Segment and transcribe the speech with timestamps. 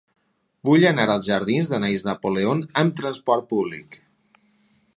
[0.69, 3.99] Vull anar als jardins d'Anaïs Napoleon amb trasport públic.